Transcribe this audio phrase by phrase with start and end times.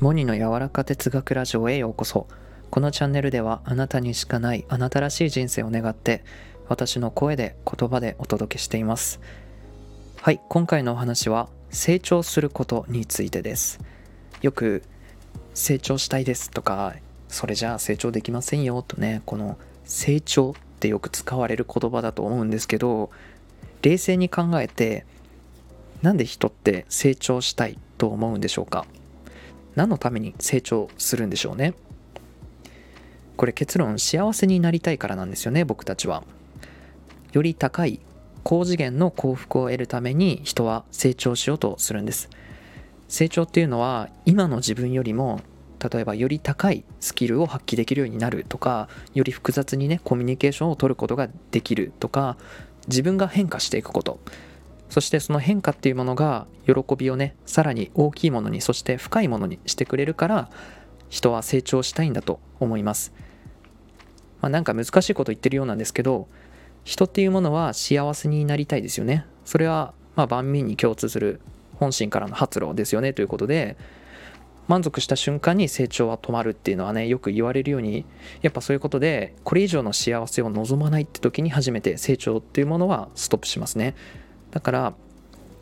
[0.00, 2.26] モニの柔らか哲学ラジオへようこそ。
[2.70, 6.24] このチャンネルではあなたにしかないあなたらしい人生を願って
[6.68, 9.20] 私の声で言葉でお届けしています。
[10.20, 13.78] はい今回のお話は成長することについてです。
[14.42, 14.82] よく
[15.54, 16.94] 成長したいですとか
[17.28, 23.10] それじゃあ成長できませんよとねこの成長ってよく使われる言葉だと思うんですけど
[23.82, 25.06] 冷静に考えて
[26.02, 28.86] なんで人って成長したいと思うんでしょうか？
[29.74, 31.74] 何のために成長するんでしょうね。
[33.36, 36.22] これ結論幸せになりたいからなんですよね僕たちは。
[37.32, 38.00] より高い
[38.44, 42.30] 高次元の幸福を得るために人は成長しようとするんです。
[43.08, 45.40] 成長っていうのは今の自分よりも
[45.92, 52.36] 例えばより高いスキルを発揮できるようになるとかより複雑にねコミュニケーションを取ることができるとか
[52.86, 54.20] 自分が変化していくこと。
[54.94, 60.50] そしてその変化っていうものが喜びをねさらに大きいものにそして深いものにしてくれるから
[61.08, 63.12] 人は成長したいんだと思います、
[64.40, 66.28] まあ、なんか難しいこと言ってるようなんですけど
[66.84, 69.26] 人っていうものは幸せになりたいですよね。
[69.44, 71.40] それはまあ万民に共通する
[71.80, 73.76] 本心からの発露ですよねということで
[74.68, 78.06] 満足した瞬間に成長は止まるっていうのはねよく言われるように
[78.42, 83.96] やっぱそういうことでこれ以上の幸せを望まないって時に初めて成長っていうものはストップしますね。
[84.54, 84.94] だから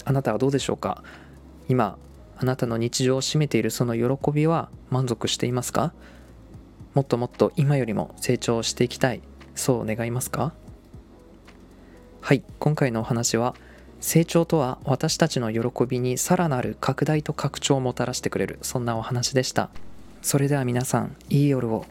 [0.05, 1.03] あなたはどうでしょうか？
[1.67, 1.97] 今
[2.37, 5.95] あなたの日常を占めているその喜びは満足していますか？
[6.93, 9.23] もっともっと今よりも成長していきたい。
[9.55, 10.53] そう願いますか？
[12.21, 13.55] はい今回のお話は
[14.01, 18.59] 成長とは私たちの喜びにさらなる拡大と拡張をもたらしてくれる。
[18.61, 19.71] そんなお話でした。
[20.21, 21.87] それでは皆さんいい夜を。